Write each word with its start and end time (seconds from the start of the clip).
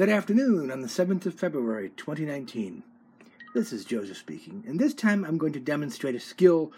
Good 0.00 0.08
afternoon 0.08 0.70
on 0.70 0.80
the 0.80 0.88
7th 0.88 1.26
of 1.26 1.34
February 1.34 1.90
2019. 1.94 2.82
This 3.52 3.70
is 3.70 3.84
Joseph 3.84 4.16
speaking, 4.16 4.64
and 4.66 4.80
this 4.80 4.94
time 4.94 5.26
I'm 5.26 5.36
going 5.36 5.52
to 5.52 5.60
demonstrate 5.60 6.14
a 6.14 6.20
skill 6.20 6.72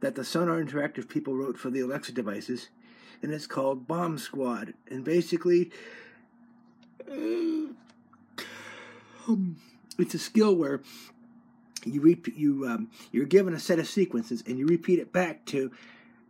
that 0.00 0.16
the 0.16 0.24
Sonar 0.24 0.60
Interactive 0.60 1.08
people 1.08 1.36
wrote 1.36 1.56
for 1.56 1.70
the 1.70 1.78
Alexa 1.78 2.10
devices, 2.10 2.68
and 3.22 3.32
it's 3.32 3.46
called 3.46 3.86
Bomb 3.86 4.18
Squad. 4.18 4.74
And 4.90 5.04
basically, 5.04 5.70
uh, 7.08 7.68
it's 9.96 10.14
a 10.14 10.18
skill 10.18 10.56
where 10.56 10.80
you 11.84 12.00
repeat, 12.00 12.34
you 12.34 12.66
um, 12.66 12.90
you're 13.12 13.26
given 13.26 13.54
a 13.54 13.60
set 13.60 13.78
of 13.78 13.86
sequences 13.86 14.42
and 14.44 14.58
you 14.58 14.66
repeat 14.66 14.98
it 14.98 15.12
back 15.12 15.44
to, 15.44 15.70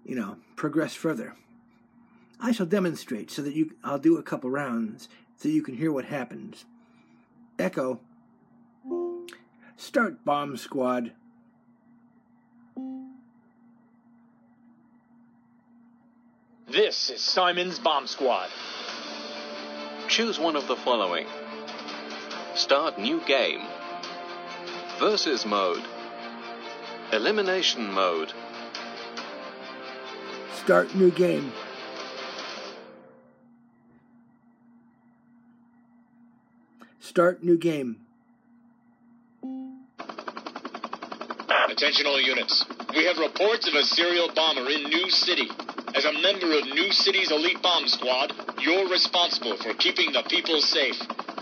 you 0.04 0.14
know, 0.14 0.36
progress 0.56 0.92
further. 0.92 1.36
I 2.38 2.52
shall 2.52 2.66
demonstrate 2.66 3.30
so 3.30 3.40
that 3.40 3.54
you. 3.54 3.72
I'll 3.82 3.98
do 3.98 4.18
a 4.18 4.22
couple 4.22 4.50
rounds 4.50 5.08
so 5.38 5.48
you 5.48 5.62
can 5.62 5.76
hear 5.76 5.92
what 5.92 6.04
happens. 6.04 6.64
Echo. 7.58 8.00
Start 9.76 10.24
bomb 10.24 10.56
squad. 10.56 11.12
This 16.70 17.08
is 17.08 17.22
Simon's 17.22 17.78
Bomb 17.78 18.06
Squad. 18.06 18.50
Choose 20.08 20.38
one 20.38 20.54
of 20.54 20.68
the 20.68 20.76
following 20.76 21.26
Start 22.54 22.98
new 22.98 23.20
game, 23.24 23.62
Versus 24.98 25.46
mode, 25.46 25.82
Elimination 27.12 27.90
mode, 27.90 28.32
Start 30.52 30.94
new 30.94 31.10
game. 31.10 31.52
Start 37.00 37.42
new 37.42 37.56
game. 37.56 37.96
Attention 41.68 42.06
all 42.06 42.20
units. 42.20 42.64
We 42.94 43.04
have 43.04 43.18
reports 43.18 43.68
of 43.68 43.74
a 43.74 43.84
serial 43.84 44.30
bomber 44.34 44.68
in 44.68 44.84
New 44.84 45.08
City. 45.10 45.48
As 45.94 46.04
a 46.04 46.12
member 46.12 46.58
of 46.58 46.64
New 46.74 46.90
City's 46.90 47.30
elite 47.30 47.62
bomb 47.62 47.86
squad, 47.86 48.32
you're 48.60 48.88
responsible 48.88 49.56
for 49.58 49.74
keeping 49.74 50.12
the 50.12 50.24
people 50.28 50.60
safe. 50.60 50.98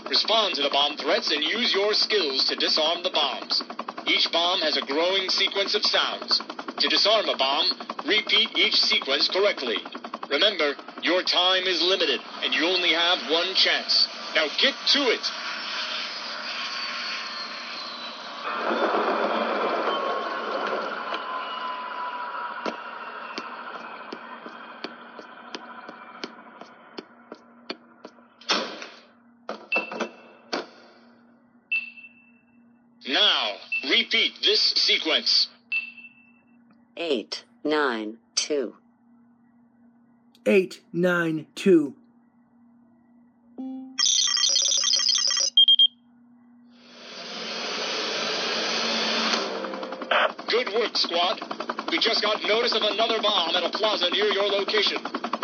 Respond 0.07 0.55
to 0.55 0.61
the 0.61 0.69
bomb 0.69 0.95
threats 0.97 1.31
and 1.31 1.43
use 1.43 1.73
your 1.73 1.93
skills 1.93 2.45
to 2.45 2.55
disarm 2.55 3.01
the 3.03 3.09
bombs. 3.09 3.63
Each 4.05 4.31
bomb 4.31 4.61
has 4.61 4.77
a 4.77 4.85
growing 4.85 5.29
sequence 5.29 5.73
of 5.73 5.83
sounds. 5.83 6.39
To 6.79 6.87
disarm 6.87 7.27
a 7.29 7.35
bomb, 7.35 7.71
repeat 8.05 8.55
each 8.55 8.75
sequence 8.75 9.27
correctly. 9.27 9.77
Remember, 10.29 10.75
your 11.01 11.23
time 11.23 11.63
is 11.63 11.81
limited 11.81 12.21
and 12.43 12.53
you 12.53 12.65
only 12.67 12.93
have 12.93 13.19
one 13.31 13.55
chance. 13.55 14.07
Now 14.35 14.45
get 14.61 14.75
to 14.93 14.99
it! 15.09 15.25
Now, 33.07 33.55
repeat 33.97 34.33
this 34.43 34.73
sequence. 34.75 35.47
eight, 36.95 37.43
nine, 37.63 38.17
two, 38.35 38.75
Eight, 40.45 40.81
nine, 40.93 41.45
two. 41.55 41.93
Good 50.47 50.69
work, 50.73 50.95
squad. 50.95 51.41
We 51.91 51.99
just 51.99 52.21
got 52.21 52.41
notice 52.43 52.73
of 52.75 52.83
another 52.83 53.21
bomb 53.21 53.55
at 53.55 53.63
a 53.63 53.69
plaza 53.69 54.09
near 54.11 54.25
your 54.25 54.45
location. 54.45 54.99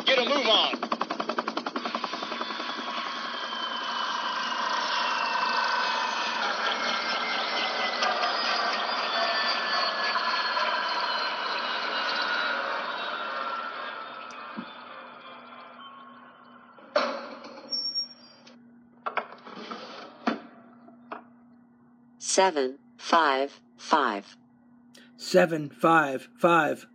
Get 0.05 0.19
a 0.19 0.25
move 0.25 0.47
on. 0.47 1.02
Seven, 22.33 22.79
five, 22.97 23.61
five, 23.77 24.25
Seven, 25.17 25.69
five, 25.69 26.27
five. 26.39 26.87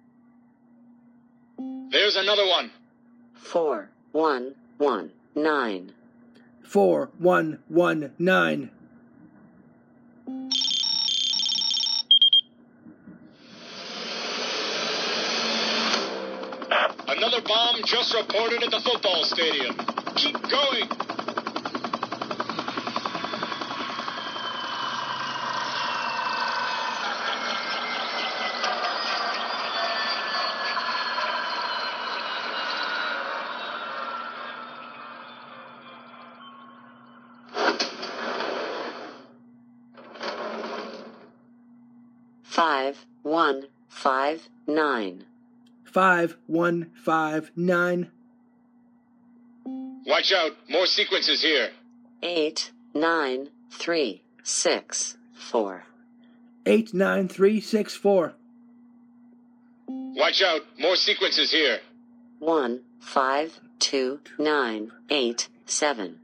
There's 1.90 2.16
another 2.16 2.44
one. 2.44 2.72
four, 3.34 3.88
one, 4.10 4.56
one, 4.78 5.12
nine, 5.36 5.92
Four, 6.64 7.10
one, 7.18 7.60
one, 7.68 8.12
nine. 8.18 8.70
Another 17.06 17.40
bomb 17.46 17.76
just 17.84 18.12
reported 18.12 18.64
at 18.64 18.70
the 18.72 18.80
football 18.80 19.24
stadium. 19.24 19.76
Keep 20.16 20.42
going. 20.50 21.07
Five, 42.58 43.06
one, 43.22 43.68
five, 43.88 44.48
nine, 44.66 45.24
Five, 45.84 46.36
one, 46.48 46.90
five, 46.92 47.50
nine. 47.56 48.10
Watch 49.64 50.32
out. 50.32 50.52
More 50.68 50.86
sequences 50.86 51.40
here. 51.42 51.70
eight, 52.22 52.72
nine, 52.92 53.48
three, 53.70 54.22
six, 54.42 55.16
four, 55.34 55.84
Eight, 56.66 56.92
nine, 56.92 57.28
three, 57.28 57.60
six, 57.60 57.94
four. 57.94 58.34
Watch 59.88 60.42
out. 60.42 60.62
More 60.80 60.96
sequences 60.96 61.52
here. 61.52 61.78
one, 62.40 62.80
five, 62.98 63.60
two, 63.78 64.18
nine, 64.36 64.90
eight, 65.10 65.48
seven, 65.64 66.18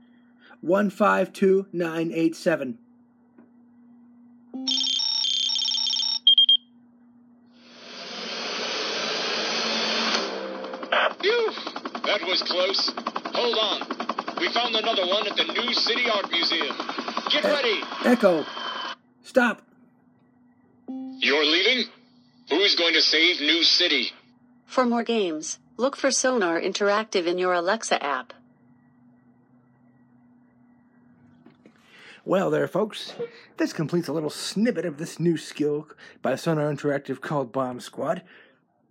One, 0.60 0.90
five, 0.90 1.32
two, 1.32 1.66
nine, 1.72 2.10
eight, 2.12 2.34
seven. 2.34 2.78
That 12.14 12.28
was 12.28 12.42
close. 12.42 12.92
Hold 13.34 13.58
on. 13.58 14.38
We 14.38 14.48
found 14.50 14.76
another 14.76 15.04
one 15.04 15.26
at 15.26 15.36
the 15.36 15.52
New 15.52 15.74
City 15.74 16.08
Art 16.08 16.30
Museum. 16.30 16.76
Get 17.28 17.42
ready. 17.42 17.80
Echo. 18.04 18.46
Stop. 19.24 19.62
You're 20.86 21.44
leaving? 21.44 21.90
Who's 22.50 22.76
going 22.76 22.94
to 22.94 23.02
save 23.02 23.40
New 23.40 23.64
City? 23.64 24.12
For 24.64 24.86
more 24.86 25.02
games, 25.02 25.58
look 25.76 25.96
for 25.96 26.12
Sonar 26.12 26.60
Interactive 26.60 27.26
in 27.26 27.36
your 27.36 27.52
Alexa 27.52 28.00
app. 28.00 28.32
Well, 32.24 32.48
there, 32.48 32.68
folks. 32.68 33.14
This 33.56 33.72
completes 33.72 34.06
a 34.06 34.12
little 34.12 34.30
snippet 34.30 34.86
of 34.86 34.98
this 34.98 35.18
new 35.18 35.36
skill 35.36 35.88
by 36.22 36.36
Sonar 36.36 36.72
Interactive 36.72 37.20
called 37.20 37.50
Bomb 37.50 37.80
Squad. 37.80 38.22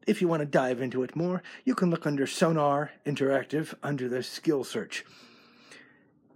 If 0.06 0.22
you 0.22 0.28
want 0.28 0.42
to 0.42 0.46
dive 0.46 0.82
into 0.82 1.04
it 1.04 1.16
more, 1.16 1.42
you 1.64 1.76
can 1.76 1.90
look 1.90 2.06
under 2.06 2.28
Sonar 2.28 2.92
Interactive 3.06 3.74
under 3.82 4.10
the 4.10 4.24
skill 4.24 4.64
search. 4.64 5.06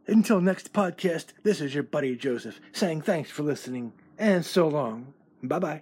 Until 0.07 0.39
next 0.39 0.71
podcast, 0.71 1.33
this 1.43 1.59
is 1.59 1.73
your 1.73 1.83
buddy 1.83 2.15
Joseph 2.15 2.61
saying 2.71 3.01
thanks 3.01 3.29
for 3.29 3.43
listening 3.43 3.91
and 4.17 4.45
so 4.45 4.67
long. 4.67 5.13
Bye 5.43 5.59
bye. 5.59 5.81